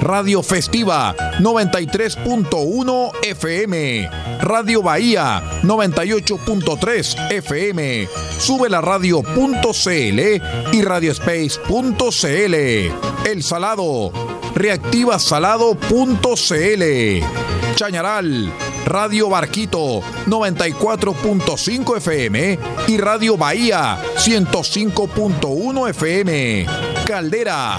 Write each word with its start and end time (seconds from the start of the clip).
Radio 0.00 0.42
Festiva 0.42 1.14
93.1 1.40 3.12
FM, 3.22 4.10
Radio 4.40 4.82
Bahía 4.82 5.42
98.3 5.62 7.30
FM, 7.32 8.08
sube 8.38 8.70
la 8.70 8.80
radio.cl 8.80 10.20
y 10.72 10.82
radiospace.cl. 10.82 12.54
El 13.26 13.42
Salado, 13.42 14.10
reactivasalado.cl. 14.54 17.24
Chañaral, 17.74 18.50
Radio 18.86 19.28
Barquito 19.28 20.00
94.5 20.26 21.96
FM 21.98 22.58
y 22.88 22.96
Radio 22.98 23.36
Bahía 23.36 23.98
105.1 24.16 25.90
FM. 25.90 26.66
Caldera, 27.06 27.78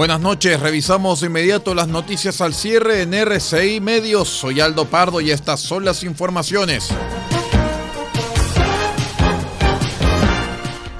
Buenas 0.00 0.20
noches, 0.20 0.58
revisamos 0.58 1.20
de 1.20 1.26
inmediato 1.26 1.74
las 1.74 1.86
noticias 1.86 2.40
al 2.40 2.54
cierre 2.54 3.02
en 3.02 3.12
RCI 3.12 3.82
Medios. 3.82 4.30
Soy 4.30 4.58
Aldo 4.58 4.86
Pardo 4.86 5.20
y 5.20 5.30
estas 5.30 5.60
son 5.60 5.84
las 5.84 6.04
informaciones. 6.04 6.88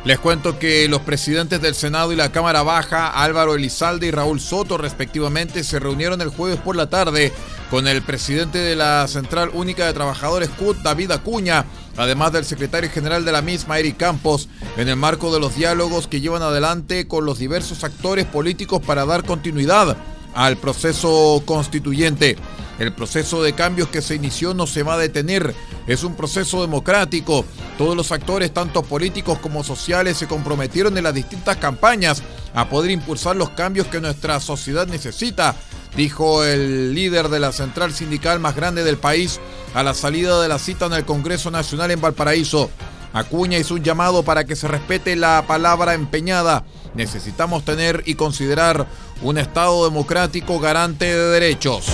Les 0.05 0.19
cuento 0.19 0.59
que 0.59 0.87
los 0.87 1.01
presidentes 1.01 1.63
del 1.63 1.75
Senado 1.75 2.13
y 2.13 2.17
la 2.17 2.31
Cámara 2.31 2.63
Baja, 2.63 3.09
Álvaro 3.09 3.55
Elizalde 3.55 4.07
y 4.07 4.11
Raúl 4.11 4.39
Soto, 4.39 4.77
respectivamente, 4.77 5.65
se 5.65 5.79
reunieron 5.79 6.21
el 6.21 6.29
jueves 6.29 6.59
por 6.59 6.77
la 6.77 6.91
tarde 6.91 7.33
con 7.71 7.89
el 7.89 8.03
presidente 8.03 8.59
de 8.59 8.77
la 8.77 9.09
Central 9.09 9.49
Única 9.55 9.87
de 9.87 9.95
Trabajadores 9.95 10.51
CUT, 10.51 10.77
David 10.83 11.13
Acuña, 11.13 11.65
además 11.97 12.33
del 12.33 12.45
secretario 12.45 12.91
general 12.91 13.25
de 13.25 13.33
la 13.33 13.43
misma, 13.43 13.79
Eric 13.79 13.97
Campos, 13.97 14.49
en 14.77 14.89
el 14.89 14.97
marco 14.97 15.33
de 15.33 15.41
los 15.41 15.57
diálogos 15.57 16.07
que 16.07 16.21
llevan 16.21 16.43
adelante 16.43 17.07
con 17.07 17.25
los 17.25 17.39
diversos 17.39 17.85
actores 17.85 18.27
políticos 18.27 18.81
para 18.85 19.05
dar 19.05 19.25
continuidad 19.25 19.97
al 20.35 20.57
proceso 20.57 21.43
constituyente. 21.45 22.37
El 22.79 22.95
proceso 22.95 23.43
de 23.43 23.53
cambios 23.53 23.89
que 23.89 24.01
se 24.01 24.15
inició 24.15 24.55
no 24.55 24.67
se 24.67 24.83
va 24.83 24.95
a 24.95 24.99
detener. 24.99 25.55
Es 25.87 26.03
un 26.03 26.17
proceso 26.17 26.63
democrático. 26.63 27.45
Todos 27.77 27.95
los 27.95 28.11
actores, 28.11 28.55
tanto 28.55 28.83
políticos 28.83 29.39
como 29.39 29.63
sociales, 29.63 30.17
se 30.17 30.27
comprometieron 30.27 30.97
en 30.97 31.05
las 31.05 31.13
distintas 31.13 31.59
campañas 31.59 32.23
a 32.55 32.71
poder 32.71 32.91
impulsar 32.91 33.37
los 33.37 33.51
cambios 33.51 33.87
que 33.89 34.01
nuestra 34.01 34.41
sociedad 34.41 34.87
necesita, 34.87 35.57
dijo 35.95 36.43
el 36.43 36.95
líder 36.95 37.29
de 37.29 37.41
la 37.41 37.53
central 37.53 37.93
sindical 37.93 38.41
más 38.41 38.57
grande 38.57 38.83
del 38.83 38.97
país 38.97 39.41
a 39.75 39.83
la 39.83 39.95
salida 39.95 40.41
de 40.41 40.49
la 40.49 40.59
cita 40.59 40.87
en 40.87 40.93
el 40.93 41.05
Congreso 41.05 41.51
Nacional 41.51 41.91
en 41.91 42.01
Valparaíso. 42.01 42.71
Acuña 43.13 43.59
hizo 43.59 43.75
un 43.75 43.83
llamado 43.83 44.23
para 44.23 44.45
que 44.45 44.57
se 44.57 44.69
respete 44.69 45.17
la 45.17 45.45
palabra 45.47 45.95
empeñada. 45.95 46.65
Necesitamos 46.95 47.65
tener 47.65 48.03
y 48.07 48.15
considerar 48.15 48.87
un 49.23 49.39
Estado 49.39 49.85
democrático 49.85 50.59
garante 50.61 51.05
de 51.05 51.31
derechos. 51.31 51.87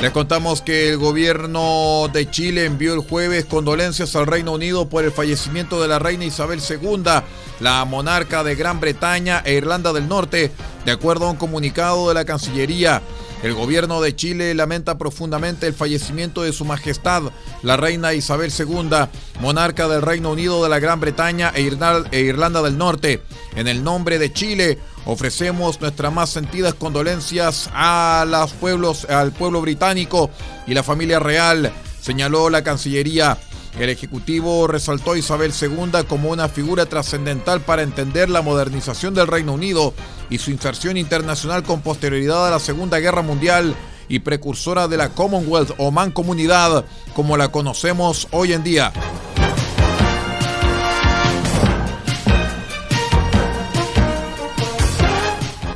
Les 0.00 0.12
contamos 0.12 0.62
que 0.62 0.90
el 0.90 0.96
gobierno 0.96 2.08
de 2.12 2.30
Chile 2.30 2.66
envió 2.66 2.94
el 2.94 3.00
jueves 3.00 3.44
condolencias 3.46 4.14
al 4.14 4.28
Reino 4.28 4.52
Unido 4.52 4.88
por 4.88 5.02
el 5.02 5.10
fallecimiento 5.10 5.82
de 5.82 5.88
la 5.88 5.98
reina 5.98 6.24
Isabel 6.24 6.60
II, 6.60 7.02
la 7.58 7.84
monarca 7.84 8.44
de 8.44 8.54
Gran 8.54 8.78
Bretaña 8.78 9.42
e 9.44 9.54
Irlanda 9.54 9.92
del 9.92 10.06
Norte, 10.06 10.52
de 10.84 10.92
acuerdo 10.92 11.26
a 11.26 11.32
un 11.32 11.36
comunicado 11.36 12.06
de 12.06 12.14
la 12.14 12.24
Cancillería. 12.24 13.02
El 13.42 13.54
gobierno 13.54 14.00
de 14.00 14.14
Chile 14.14 14.54
lamenta 14.54 14.98
profundamente 14.98 15.66
el 15.66 15.74
fallecimiento 15.74 16.42
de 16.42 16.52
Su 16.52 16.64
Majestad, 16.64 17.24
la 17.64 17.76
reina 17.76 18.14
Isabel 18.14 18.52
II, 18.56 18.90
monarca 19.40 19.88
del 19.88 20.02
Reino 20.02 20.30
Unido 20.30 20.62
de 20.62 20.68
la 20.68 20.78
Gran 20.78 21.00
Bretaña 21.00 21.52
e, 21.56 21.68
e 22.12 22.20
Irlanda 22.20 22.62
del 22.62 22.78
Norte. 22.78 23.22
En 23.56 23.66
el 23.66 23.82
nombre 23.82 24.20
de 24.20 24.32
Chile, 24.32 24.78
ofrecemos 25.08 25.80
nuestras 25.80 26.12
más 26.12 26.28
sentidas 26.28 26.74
condolencias 26.74 27.70
a 27.72 28.26
los 28.28 28.52
pueblos, 28.52 29.06
al 29.06 29.32
pueblo 29.32 29.62
británico 29.62 30.30
y 30.66 30.74
la 30.74 30.82
familia 30.82 31.18
real, 31.18 31.72
señaló 31.98 32.50
la 32.50 32.62
Cancillería. 32.62 33.38
El 33.78 33.88
Ejecutivo 33.88 34.66
resaltó 34.66 35.12
a 35.12 35.18
Isabel 35.18 35.54
II 35.58 36.04
como 36.06 36.28
una 36.28 36.50
figura 36.50 36.84
trascendental 36.84 37.62
para 37.62 37.82
entender 37.82 38.28
la 38.28 38.42
modernización 38.42 39.14
del 39.14 39.28
Reino 39.28 39.54
Unido 39.54 39.94
y 40.28 40.38
su 40.38 40.50
inserción 40.50 40.98
internacional 40.98 41.62
con 41.62 41.80
posterioridad 41.80 42.46
a 42.46 42.50
la 42.50 42.58
Segunda 42.58 42.98
Guerra 42.98 43.22
Mundial 43.22 43.74
y 44.08 44.18
precursora 44.18 44.88
de 44.88 44.98
la 44.98 45.08
Commonwealth 45.08 45.72
o 45.78 45.90
Mancomunidad 45.90 46.84
como 47.14 47.38
la 47.38 47.48
conocemos 47.48 48.28
hoy 48.30 48.52
en 48.52 48.62
día. 48.62 48.92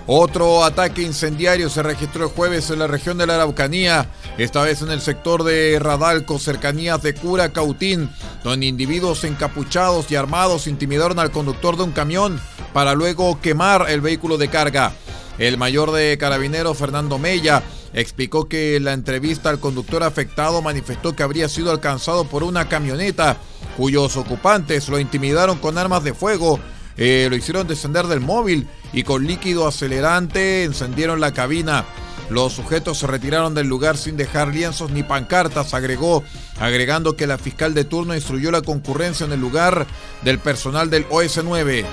Otro 0.06 0.64
ataque 0.64 1.02
incendiario 1.02 1.70
se 1.70 1.82
registró 1.82 2.24
el 2.24 2.30
jueves 2.30 2.70
en 2.70 2.80
la 2.80 2.88
región 2.88 3.18
de 3.18 3.26
la 3.26 3.36
Araucanía, 3.36 4.10
esta 4.36 4.62
vez 4.62 4.82
en 4.82 4.90
el 4.90 5.00
sector 5.00 5.44
de 5.44 5.78
Radalco, 5.78 6.40
cercanías 6.40 7.00
de 7.02 7.14
Cura 7.14 7.52
Cautín, 7.52 8.10
donde 8.42 8.66
individuos 8.66 9.22
encapuchados 9.22 10.10
y 10.10 10.16
armados 10.16 10.66
intimidaron 10.66 11.20
al 11.20 11.30
conductor 11.30 11.76
de 11.76 11.84
un 11.84 11.92
camión 11.92 12.40
para 12.72 12.94
luego 12.94 13.40
quemar 13.40 13.86
el 13.90 14.00
vehículo 14.00 14.38
de 14.38 14.48
carga. 14.48 14.92
El 15.38 15.56
mayor 15.56 15.92
de 15.92 16.18
carabineros, 16.18 16.76
Fernando 16.76 17.18
Mella, 17.18 17.62
explicó 17.94 18.48
que 18.48 18.76
en 18.76 18.84
la 18.84 18.94
entrevista 18.94 19.50
al 19.50 19.60
conductor 19.60 20.02
afectado 20.02 20.62
manifestó 20.62 21.14
que 21.14 21.22
habría 21.22 21.48
sido 21.48 21.70
alcanzado 21.70 22.24
por 22.24 22.42
una 22.42 22.68
camioneta 22.68 23.36
cuyos 23.76 24.16
ocupantes 24.16 24.88
lo 24.88 24.98
intimidaron 24.98 25.58
con 25.58 25.78
armas 25.78 26.04
de 26.04 26.12
fuego, 26.12 26.58
eh, 26.96 27.26
lo 27.30 27.36
hicieron 27.36 27.66
descender 27.66 28.06
del 28.06 28.20
móvil 28.20 28.66
y 28.92 29.02
con 29.02 29.26
líquido 29.26 29.66
acelerante 29.66 30.64
encendieron 30.64 31.20
la 31.20 31.32
cabina. 31.32 31.84
Los 32.30 32.54
sujetos 32.54 32.98
se 32.98 33.06
retiraron 33.06 33.54
del 33.54 33.66
lugar 33.66 33.96
sin 33.96 34.16
dejar 34.16 34.48
lienzos 34.48 34.90
ni 34.90 35.02
pancartas, 35.02 35.74
agregó, 35.74 36.24
agregando 36.58 37.16
que 37.16 37.26
la 37.26 37.36
fiscal 37.36 37.74
de 37.74 37.84
turno 37.84 38.14
instruyó 38.14 38.50
la 38.50 38.62
concurrencia 38.62 39.26
en 39.26 39.32
el 39.32 39.40
lugar 39.40 39.86
del 40.22 40.38
personal 40.38 40.88
del 40.88 41.06
OS9. 41.08 41.84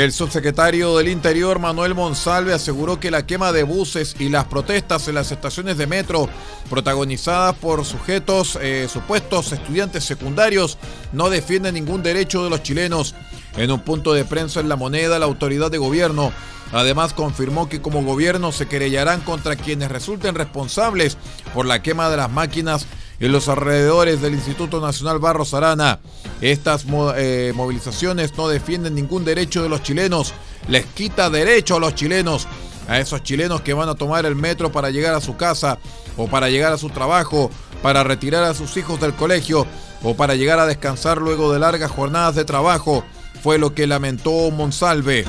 El 0.00 0.12
subsecretario 0.12 0.96
del 0.96 1.08
Interior, 1.08 1.58
Manuel 1.58 1.94
Monsalve, 1.94 2.54
aseguró 2.54 2.98
que 2.98 3.10
la 3.10 3.26
quema 3.26 3.52
de 3.52 3.64
buses 3.64 4.16
y 4.18 4.30
las 4.30 4.46
protestas 4.46 5.06
en 5.08 5.14
las 5.14 5.30
estaciones 5.30 5.76
de 5.76 5.86
metro, 5.86 6.26
protagonizadas 6.70 7.54
por 7.56 7.84
sujetos, 7.84 8.58
eh, 8.62 8.88
supuestos 8.90 9.52
estudiantes 9.52 10.04
secundarios, 10.04 10.78
no 11.12 11.28
defienden 11.28 11.74
ningún 11.74 12.02
derecho 12.02 12.42
de 12.42 12.48
los 12.48 12.62
chilenos. 12.62 13.14
En 13.58 13.70
un 13.70 13.80
punto 13.80 14.14
de 14.14 14.24
prensa 14.24 14.60
en 14.60 14.70
La 14.70 14.76
Moneda, 14.76 15.18
la 15.18 15.26
autoridad 15.26 15.70
de 15.70 15.76
gobierno 15.76 16.32
además 16.72 17.12
confirmó 17.12 17.68
que 17.68 17.82
como 17.82 18.02
gobierno 18.02 18.52
se 18.52 18.68
querellarán 18.68 19.20
contra 19.20 19.56
quienes 19.56 19.90
resulten 19.90 20.34
responsables 20.34 21.18
por 21.52 21.66
la 21.66 21.82
quema 21.82 22.08
de 22.08 22.16
las 22.16 22.30
máquinas 22.30 22.86
en 23.20 23.32
los 23.32 23.48
alrededores 23.48 24.20
del 24.20 24.34
Instituto 24.34 24.80
Nacional 24.80 25.18
Barros 25.18 25.54
Arana. 25.54 26.00
Estas 26.40 26.84
eh, 27.16 27.52
movilizaciones 27.54 28.36
no 28.36 28.48
defienden 28.48 28.94
ningún 28.94 29.24
derecho 29.24 29.62
de 29.62 29.68
los 29.68 29.82
chilenos, 29.82 30.32
les 30.68 30.86
quita 30.86 31.30
derecho 31.30 31.76
a 31.76 31.80
los 31.80 31.94
chilenos, 31.94 32.48
a 32.88 32.98
esos 32.98 33.22
chilenos 33.22 33.60
que 33.60 33.74
van 33.74 33.90
a 33.90 33.94
tomar 33.94 34.24
el 34.26 34.34
metro 34.34 34.72
para 34.72 34.90
llegar 34.90 35.14
a 35.14 35.20
su 35.20 35.36
casa 35.36 35.78
o 36.16 36.26
para 36.26 36.48
llegar 36.48 36.72
a 36.72 36.78
su 36.78 36.88
trabajo, 36.88 37.50
para 37.82 38.02
retirar 38.02 38.42
a 38.44 38.54
sus 38.54 38.76
hijos 38.76 38.98
del 39.00 39.14
colegio 39.14 39.66
o 40.02 40.14
para 40.14 40.34
llegar 40.34 40.58
a 40.58 40.66
descansar 40.66 41.18
luego 41.18 41.52
de 41.52 41.58
largas 41.58 41.90
jornadas 41.90 42.34
de 42.34 42.44
trabajo, 42.44 43.04
fue 43.42 43.58
lo 43.58 43.74
que 43.74 43.86
lamentó 43.86 44.50
Monsalve. 44.50 45.24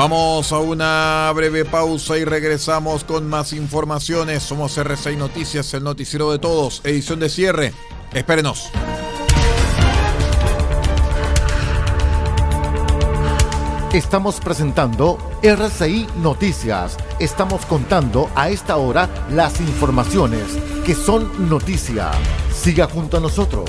Vamos 0.00 0.50
a 0.50 0.58
una 0.60 1.30
breve 1.34 1.66
pausa 1.66 2.16
y 2.16 2.24
regresamos 2.24 3.04
con 3.04 3.28
más 3.28 3.52
informaciones. 3.52 4.42
Somos 4.42 4.78
R6 4.78 5.14
Noticias, 5.18 5.74
el 5.74 5.84
noticiero 5.84 6.32
de 6.32 6.38
todos, 6.38 6.80
edición 6.84 7.20
de 7.20 7.28
cierre. 7.28 7.74
Espérenos. 8.14 8.70
Estamos 13.92 14.40
presentando 14.40 15.18
RCI 15.42 16.06
Noticias. 16.22 16.96
Estamos 17.18 17.66
contando 17.66 18.30
a 18.34 18.48
esta 18.48 18.78
hora 18.78 19.06
las 19.30 19.60
informaciones 19.60 20.44
que 20.86 20.94
son 20.94 21.50
noticia. 21.50 22.10
Siga 22.50 22.86
junto 22.86 23.18
a 23.18 23.20
nosotros. 23.20 23.68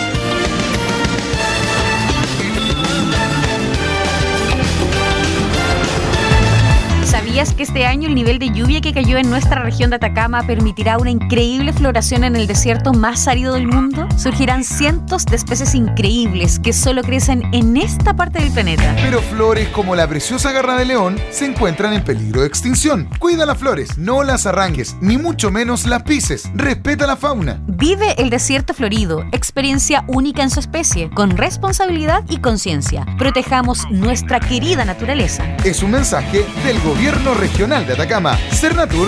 ¿Sabías 7.31 7.53
que 7.53 7.63
este 7.63 7.85
año 7.85 8.09
el 8.09 8.15
nivel 8.15 8.39
de 8.39 8.51
lluvia 8.51 8.81
que 8.81 8.91
cayó 8.91 9.17
en 9.17 9.29
nuestra 9.29 9.63
región 9.63 9.89
de 9.89 9.95
Atacama 9.95 10.45
permitirá 10.45 10.97
una 10.97 11.11
increíble 11.11 11.71
floración 11.71 12.25
en 12.25 12.35
el 12.35 12.45
desierto 12.45 12.91
más 12.91 13.25
árido 13.25 13.53
del 13.53 13.67
mundo? 13.67 14.05
Surgirán 14.17 14.65
cientos 14.65 15.25
de 15.25 15.37
especies 15.37 15.73
increíbles 15.73 16.59
que 16.59 16.73
solo 16.73 17.01
crecen 17.03 17.43
en 17.53 17.77
esta 17.77 18.17
parte 18.17 18.39
del 18.39 18.51
planeta. 18.51 18.97
Pero 19.01 19.21
flores 19.21 19.69
como 19.69 19.95
la 19.95 20.09
preciosa 20.09 20.51
garra 20.51 20.75
de 20.75 20.83
león 20.83 21.17
se 21.29 21.45
encuentran 21.45 21.93
en 21.93 22.03
peligro 22.03 22.41
de 22.41 22.47
extinción. 22.47 23.07
Cuida 23.17 23.45
las 23.45 23.57
flores, 23.57 23.97
no 23.97 24.23
las 24.23 24.45
arranques, 24.45 24.97
ni 24.99 25.17
mucho 25.17 25.51
menos 25.51 25.85
las 25.85 26.03
pises. 26.03 26.51
Respeta 26.53 27.07
la 27.07 27.15
fauna. 27.15 27.61
Vive 27.65 28.13
el 28.17 28.29
desierto 28.29 28.73
florido, 28.73 29.23
experiencia 29.31 30.03
única 30.09 30.43
en 30.43 30.49
su 30.49 30.59
especie, 30.59 31.09
con 31.11 31.37
responsabilidad 31.37 32.25
y 32.27 32.41
conciencia. 32.41 33.05
Protejamos 33.17 33.89
nuestra 33.89 34.41
querida 34.41 34.83
naturaleza. 34.83 35.45
Es 35.63 35.81
un 35.81 35.91
mensaje 35.91 36.45
del 36.65 36.77
gobierno 36.81 37.20
Regional 37.23 37.85
de 37.85 37.93
Atacama, 37.93 38.35
Cernatur 38.51 39.07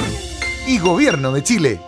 y 0.68 0.78
Gobierno 0.78 1.32
de 1.32 1.44
Chile. 1.44 1.82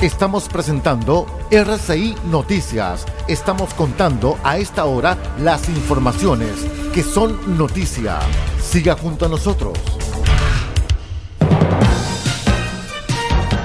Estamos 0.00 0.48
presentando 0.48 1.26
RCI 1.50 2.14
Noticias. 2.30 3.04
Estamos 3.26 3.74
contando 3.74 4.38
a 4.44 4.58
esta 4.58 4.84
hora 4.84 5.18
las 5.40 5.68
informaciones 5.68 6.52
que 6.94 7.02
son 7.02 7.58
noticia. 7.58 8.20
Siga 8.62 8.96
junto 8.96 9.26
a 9.26 9.28
nosotros. 9.28 9.99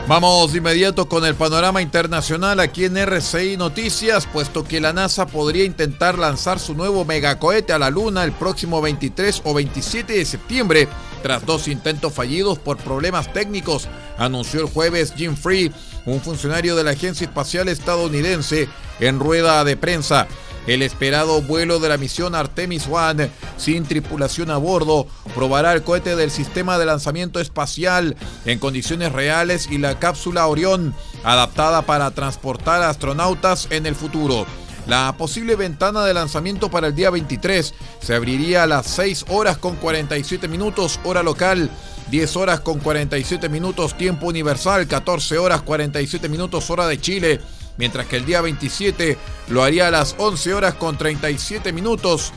Vamos 0.08 0.52
de 0.52 0.60
inmediato 0.60 1.10
con 1.10 1.26
el 1.26 1.34
panorama 1.34 1.82
internacional 1.82 2.60
aquí 2.60 2.86
en 2.86 2.96
RCI 2.96 3.58
Noticias, 3.58 4.28
puesto 4.28 4.64
que 4.64 4.80
la 4.80 4.94
NASA 4.94 5.26
podría 5.26 5.66
intentar 5.66 6.20
lanzar 6.20 6.60
su 6.60 6.76
nuevo 6.76 7.06
megacohete 7.06 7.74
a 7.74 7.80
la 7.80 7.90
Luna 7.90 8.24
el 8.24 8.32
próximo 8.32 8.82
23 8.82 9.42
o 9.46 9.56
27 9.56 10.14
de 10.14 10.26
septiembre, 10.26 10.88
tras 11.24 11.44
dos 11.44 11.68
intentos 11.68 12.14
fallidos 12.14 12.60
por 12.60 12.78
problemas 12.78 13.34
técnicos, 13.34 13.88
anunció 14.20 14.62
el 14.62 14.68
jueves 14.68 15.12
Jim 15.18 15.36
Free, 15.36 15.74
un 16.06 16.22
funcionario 16.22 16.76
de 16.76 16.84
la 16.84 16.92
Agencia 16.92 17.26
Espacial 17.26 17.68
Estadounidense, 17.68 18.70
en 19.00 19.20
rueda 19.20 19.64
de 19.64 19.76
prensa. 19.76 20.28
El 20.68 20.82
esperado 20.82 21.42
vuelo 21.42 21.80
de 21.80 21.90
la 21.90 21.98
misión 21.98 22.34
Artemis 22.34 22.88
One 22.88 23.30
sin 23.58 23.86
tripulación 23.86 24.50
a 24.50 24.58
bordo 24.58 25.08
probará 25.36 25.74
el 25.74 25.84
cohete 25.84 26.16
del 26.16 26.32
sistema 26.32 26.80
de 26.80 26.86
lanzamiento 26.86 27.40
espacial 27.40 28.16
en 28.46 28.58
condiciones 28.58 29.12
reales 29.12 29.68
y 29.70 29.78
la 29.78 30.00
cápsula 30.00 30.48
Orión 30.48 30.96
adaptada 31.24 31.84
para 31.84 32.12
transportar 32.12 32.82
astronautas 32.82 33.68
en 33.70 33.86
el 33.86 33.96
futuro. 33.96 34.46
La 34.88 35.16
posible 35.18 35.56
ventana 35.56 36.04
de 36.04 36.14
lanzamiento 36.14 36.70
para 36.70 36.88
el 36.88 36.96
día 36.96 37.10
23 37.10 37.74
se 38.02 38.16
abriría 38.16 38.64
a 38.64 38.68
las 38.68 38.86
6 38.88 39.26
horas 39.30 39.58
con 39.58 39.76
47 39.78 40.48
minutos 40.48 41.00
hora 41.04 41.24
local, 41.24 41.72
10 42.12 42.36
horas 42.36 42.60
con 42.60 42.80
47 42.80 43.50
minutos 43.50 43.98
tiempo 43.98 44.28
universal, 44.28 44.88
14 44.88 45.40
horas 45.40 45.64
47 45.64 46.30
minutos 46.30 46.70
hora 46.70 46.88
de 46.88 47.00
Chile 47.02 47.42
mientras 47.78 48.08
que 48.08 48.18
el 48.18 48.26
día 48.26 48.42
27 48.42 49.18
lo 49.50 49.64
haría 49.64 49.88
a 49.88 49.92
las 49.92 50.16
11 50.18 50.54
horas 50.54 50.74
con 50.76 50.98
37 50.98 51.74
minutos, 51.74 52.34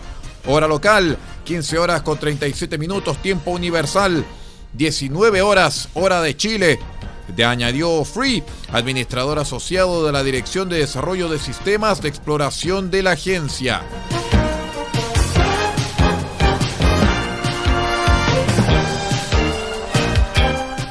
hora 0.47 0.67
local, 0.67 1.19
15 1.45 1.79
horas 1.79 2.03
con 2.03 2.19
37 2.19 2.79
minutos, 2.79 3.21
tiempo 3.23 3.51
universal, 3.51 4.25
19 4.75 5.43
horas, 5.43 5.89
hora 5.95 6.21
de 6.21 6.37
Chile. 6.37 6.79
De 7.35 7.45
añadió 7.45 8.05
Free, 8.05 8.43
administrador 8.73 9.39
asociado 9.39 10.07
de 10.07 10.13
la 10.13 10.23
Dirección 10.23 10.71
de 10.71 10.79
Desarrollo 10.79 11.29
de 11.29 11.39
Sistemas 11.39 12.01
de 12.01 12.09
Exploración 12.09 12.91
de 12.91 13.03
la 13.03 13.11
agencia. 13.13 13.83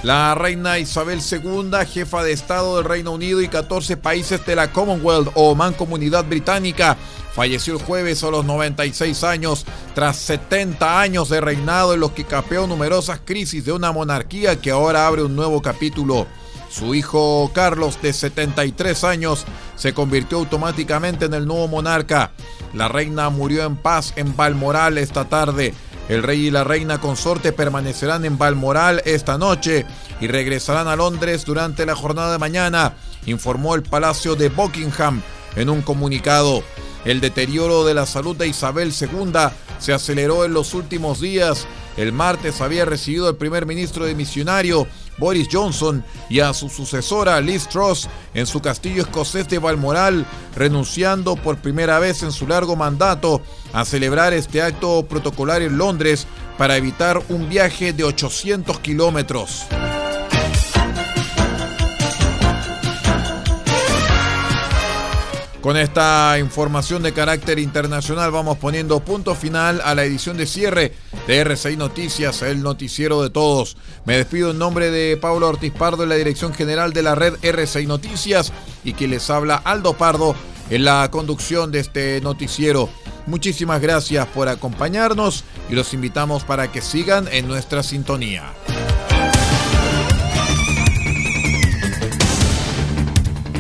La 0.07 0.35
reina 0.35 0.79
Isabel 0.79 1.19
II, 1.19 1.69
jefa 1.85 2.23
de 2.23 2.31
Estado 2.31 2.77
del 2.77 2.85
Reino 2.85 3.11
Unido 3.11 3.41
y 3.41 3.49
14 3.49 3.97
países 3.97 4.45
de 4.45 4.55
la 4.55 4.71
Commonwealth 4.71 5.31
o 5.33 5.53
Mancomunidad 5.53 6.23
Británica, 6.23 6.95
falleció 7.33 7.73
el 7.73 7.83
jueves 7.83 8.23
a 8.23 8.31
los 8.31 8.45
96 8.45 9.25
años 9.25 9.65
tras 9.93 10.15
70 10.15 11.01
años 11.01 11.27
de 11.27 11.41
reinado 11.41 11.93
en 11.93 11.99
los 11.99 12.13
que 12.13 12.23
capeó 12.23 12.67
numerosas 12.67 13.19
crisis 13.25 13.65
de 13.65 13.73
una 13.73 13.91
monarquía 13.91 14.61
que 14.61 14.71
ahora 14.71 15.07
abre 15.07 15.23
un 15.23 15.35
nuevo 15.35 15.61
capítulo. 15.61 16.25
Su 16.69 16.95
hijo 16.95 17.51
Carlos, 17.53 18.01
de 18.01 18.13
73 18.13 19.03
años, 19.03 19.43
se 19.75 19.93
convirtió 19.93 20.37
automáticamente 20.37 21.25
en 21.25 21.33
el 21.33 21.45
nuevo 21.45 21.67
monarca. 21.67 22.31
La 22.73 22.87
reina 22.87 23.29
murió 23.29 23.65
en 23.65 23.75
paz 23.75 24.13
en 24.15 24.37
Balmoral 24.37 24.97
esta 24.97 25.25
tarde. 25.25 25.73
El 26.09 26.23
rey 26.23 26.47
y 26.47 26.51
la 26.51 26.63
reina 26.63 26.99
consorte 26.99 27.51
permanecerán 27.51 28.23
en 28.25 28.37
Balmoral 28.37 29.01
esta 29.05 29.37
noche 29.37 29.85
y 30.21 30.27
regresarán 30.27 30.87
a 30.87 30.95
Londres 30.95 31.43
durante 31.45 31.85
la 31.85 31.95
jornada 31.95 32.31
de 32.31 32.37
mañana, 32.37 32.93
informó 33.25 33.75
el 33.75 33.83
Palacio 33.83 34.35
de 34.35 34.49
Buckingham 34.49 35.21
en 35.57 35.69
un 35.69 35.81
comunicado. 35.81 36.63
El 37.03 37.19
deterioro 37.21 37.85
de 37.85 37.93
la 37.93 38.05
salud 38.05 38.35
de 38.35 38.47
Isabel 38.47 38.93
II 38.99 39.33
se 39.79 39.93
aceleró 39.93 40.45
en 40.45 40.53
los 40.53 40.73
últimos 40.73 41.19
días. 41.19 41.67
El 41.95 42.11
martes 42.11 42.61
había 42.61 42.85
recibido 42.85 43.29
el 43.29 43.35
primer 43.35 43.65
ministro 43.65 44.05
de 44.05 44.15
misionario 44.15 44.87
Boris 45.17 45.47
Johnson 45.51 46.03
y 46.29 46.41
a 46.41 46.53
su 46.53 46.69
sucesora 46.69 47.41
Liz 47.41 47.67
Truss 47.67 48.07
en 48.33 48.45
su 48.45 48.61
castillo 48.61 49.01
escocés 49.01 49.47
de 49.49 49.57
Balmoral, 49.57 50.25
renunciando 50.55 51.35
por 51.35 51.57
primera 51.57 51.97
vez 51.99 52.23
en 52.23 52.31
su 52.31 52.47
largo 52.47 52.75
mandato 52.75 53.41
a 53.73 53.83
celebrar 53.85 54.33
este 54.33 54.61
acto 54.61 55.05
protocolar 55.07 55.61
en 55.61 55.77
Londres 55.77 56.27
para 56.57 56.77
evitar 56.77 57.21
un 57.29 57.49
viaje 57.49 57.93
de 57.93 58.03
800 58.03 58.79
kilómetros. 58.79 59.65
Con 65.67 65.75
esta 65.75 66.39
información 66.39 67.03
de 67.03 67.11
carácter 67.11 67.59
internacional 67.59 68.31
vamos 68.31 68.57
poniendo 68.57 69.01
punto 69.01 69.35
final 69.35 69.81
a 69.83 69.95
la 69.95 70.05
edición 70.05 70.37
de 70.37 70.45
cierre 70.45 70.93
de 71.27 71.45
R6 71.45 71.75
Noticias, 71.75 72.41
el 72.41 72.63
noticiero 72.63 73.21
de 73.21 73.29
todos. 73.29 73.75
Me 74.05 74.15
despido 74.15 74.51
en 74.51 74.59
nombre 74.59 74.91
de 74.91 75.17
Pablo 75.17 75.49
Ortiz 75.49 75.73
Pardo 75.73 76.03
en 76.03 76.09
la 76.09 76.15
dirección 76.15 76.53
general 76.53 76.93
de 76.93 77.03
la 77.03 77.15
red 77.15 77.33
R6 77.41 77.85
Noticias 77.85 78.53
y 78.85 78.93
que 78.93 79.09
les 79.09 79.29
habla 79.29 79.55
Aldo 79.55 79.97
Pardo 79.97 80.37
en 80.69 80.85
la 80.85 81.11
conducción 81.11 81.69
de 81.69 81.79
este 81.79 82.21
noticiero. 82.21 82.87
Muchísimas 83.25 83.81
gracias 83.81 84.25
por 84.27 84.47
acompañarnos 84.47 85.43
y 85.69 85.75
los 85.75 85.93
invitamos 85.93 86.45
para 86.45 86.71
que 86.71 86.81
sigan 86.81 87.27
en 87.29 87.45
nuestra 87.45 87.83
sintonía. 87.83 88.53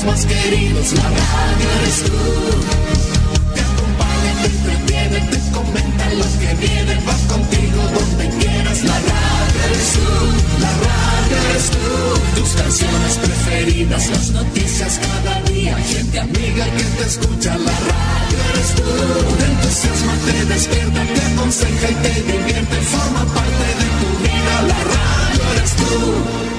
Recuerdos 0.00 0.04
más 0.04 0.26
queridos, 0.26 0.92
la 0.92 1.02
radio 1.02 1.68
eres 1.80 2.02
tú. 2.04 2.12
Te 3.54 3.60
acompaña, 3.60 4.32
te 4.40 4.46
entretiene, 4.46 5.20
te 5.30 5.38
comentan 5.52 6.18
los 6.18 6.26
que 6.26 6.54
vienen, 6.54 7.06
vas 7.06 7.20
contigo 7.22 7.82
donde 7.94 8.28
quieras, 8.38 8.84
la 8.84 8.94
radio 8.94 9.60
eres 9.66 9.92
tú, 9.94 10.60
la 10.60 10.72
radio 10.72 11.36
eres 11.50 11.70
tú. 11.70 12.40
Tus 12.40 12.50
canciones 12.50 13.18
preferidas, 13.18 14.10
las 14.10 14.30
noticias 14.30 15.00
cada 15.00 15.40
día, 15.42 15.76
gente 15.76 16.20
amiga 16.20 16.64
que 16.76 16.84
te 16.84 17.04
escucha, 17.04 17.58
la 17.58 17.72
radio 17.72 18.38
eres 18.52 18.74
tú. 18.76 18.90
Te 19.38 19.44
entusiasma, 19.44 20.14
te 20.26 20.44
despierta, 20.46 21.02
te 21.14 21.20
aconseja 21.32 21.90
y 21.90 21.94
te 21.94 22.32
divierte, 22.32 22.76
forma 22.76 23.24
parte 23.34 23.66
de 23.80 23.88
tu 24.00 24.08
vida, 24.22 24.62
la 24.68 24.80
radio 24.94 25.42
eres 25.54 25.72
tú. 25.76 26.49